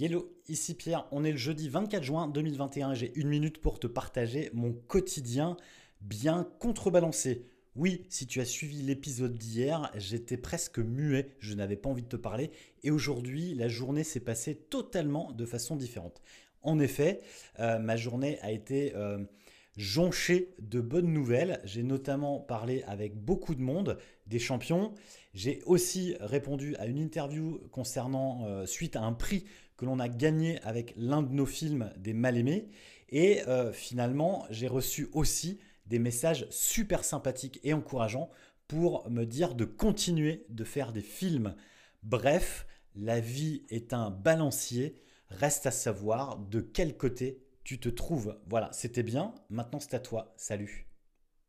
Hello, 0.00 0.32
ici 0.48 0.74
Pierre, 0.74 1.08
on 1.10 1.24
est 1.24 1.32
le 1.32 1.36
jeudi 1.36 1.68
24 1.68 2.04
juin 2.04 2.28
2021 2.28 2.94
j'ai 2.94 3.10
une 3.16 3.26
minute 3.26 3.60
pour 3.60 3.80
te 3.80 3.88
partager 3.88 4.48
mon 4.54 4.72
quotidien 4.72 5.56
bien 6.02 6.48
contrebalancé. 6.60 7.46
Oui, 7.74 8.06
si 8.08 8.28
tu 8.28 8.40
as 8.40 8.44
suivi 8.44 8.82
l'épisode 8.82 9.36
d'hier, 9.36 9.90
j'étais 9.96 10.36
presque 10.36 10.78
muet, 10.78 11.34
je 11.40 11.52
n'avais 11.54 11.74
pas 11.74 11.88
envie 11.88 12.04
de 12.04 12.08
te 12.08 12.14
parler 12.14 12.52
et 12.84 12.92
aujourd'hui 12.92 13.54
la 13.54 13.66
journée 13.66 14.04
s'est 14.04 14.20
passée 14.20 14.54
totalement 14.54 15.32
de 15.32 15.44
façon 15.44 15.74
différente. 15.74 16.22
En 16.62 16.78
effet, 16.78 17.20
euh, 17.58 17.80
ma 17.80 17.96
journée 17.96 18.38
a 18.42 18.52
été... 18.52 18.94
Euh, 18.94 19.18
jonché 19.76 20.54
de 20.60 20.80
bonnes 20.80 21.12
nouvelles. 21.12 21.60
J'ai 21.64 21.82
notamment 21.82 22.40
parlé 22.40 22.82
avec 22.86 23.16
beaucoup 23.16 23.54
de 23.54 23.62
monde, 23.62 23.98
des 24.26 24.38
champions. 24.38 24.94
J'ai 25.34 25.62
aussi 25.66 26.16
répondu 26.20 26.74
à 26.76 26.86
une 26.86 26.98
interview 26.98 27.60
concernant, 27.70 28.44
euh, 28.46 28.66
suite 28.66 28.96
à 28.96 29.02
un 29.02 29.12
prix 29.12 29.44
que 29.76 29.84
l'on 29.84 30.00
a 30.00 30.08
gagné 30.08 30.60
avec 30.62 30.92
l'un 30.96 31.22
de 31.22 31.32
nos 31.32 31.46
films 31.46 31.92
des 31.96 32.12
mal-aimés. 32.12 32.68
Et 33.10 33.46
euh, 33.46 33.72
finalement, 33.72 34.44
j'ai 34.50 34.68
reçu 34.68 35.08
aussi 35.12 35.60
des 35.86 35.98
messages 35.98 36.46
super 36.50 37.04
sympathiques 37.04 37.60
et 37.62 37.72
encourageants 37.72 38.30
pour 38.66 39.08
me 39.08 39.24
dire 39.24 39.54
de 39.54 39.64
continuer 39.64 40.44
de 40.50 40.64
faire 40.64 40.92
des 40.92 41.00
films. 41.00 41.54
Bref, 42.02 42.66
la 42.94 43.20
vie 43.20 43.64
est 43.70 43.92
un 43.92 44.10
balancier. 44.10 44.94
Reste 45.30 45.66
à 45.66 45.70
savoir 45.70 46.38
de 46.38 46.60
quel 46.60 46.96
côté 46.96 47.42
tu 47.68 47.78
te 47.78 47.90
trouves. 47.90 48.34
Voilà, 48.46 48.70
c'était 48.72 49.02
bien. 49.02 49.34
Maintenant, 49.50 49.78
c'est 49.78 49.92
à 49.92 49.98
toi. 50.00 50.32
Salut. 50.38 50.87